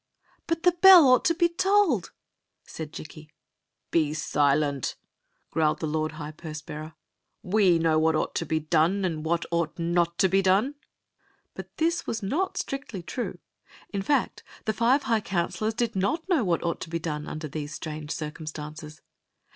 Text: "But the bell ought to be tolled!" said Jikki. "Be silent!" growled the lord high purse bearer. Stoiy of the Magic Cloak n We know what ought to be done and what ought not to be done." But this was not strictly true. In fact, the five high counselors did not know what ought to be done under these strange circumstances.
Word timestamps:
"But 0.47 0.63
the 0.63 0.71
bell 0.71 1.07
ought 1.09 1.23
to 1.25 1.35
be 1.35 1.47
tolled!" 1.47 2.11
said 2.63 2.91
Jikki. 2.91 3.29
"Be 3.91 4.15
silent!" 4.15 4.95
growled 5.51 5.79
the 5.79 5.85
lord 5.85 6.13
high 6.13 6.31
purse 6.31 6.59
bearer. 6.59 6.85
Stoiy 6.85 6.87
of 6.87 6.93
the 6.93 6.97
Magic 6.97 7.41
Cloak 7.41 7.45
n 7.45 7.51
We 7.73 7.77
know 7.77 7.99
what 7.99 8.15
ought 8.15 8.33
to 8.33 8.45
be 8.47 8.59
done 8.59 9.05
and 9.05 9.23
what 9.23 9.45
ought 9.51 9.77
not 9.77 10.17
to 10.17 10.27
be 10.27 10.41
done." 10.41 10.73
But 11.53 11.77
this 11.77 12.07
was 12.07 12.23
not 12.23 12.57
strictly 12.57 13.03
true. 13.03 13.37
In 13.91 14.01
fact, 14.01 14.41
the 14.65 14.73
five 14.73 15.03
high 15.03 15.21
counselors 15.21 15.75
did 15.75 15.95
not 15.95 16.27
know 16.27 16.43
what 16.43 16.63
ought 16.63 16.81
to 16.81 16.89
be 16.89 16.97
done 16.97 17.27
under 17.27 17.47
these 17.47 17.75
strange 17.75 18.09
circumstances. 18.09 19.01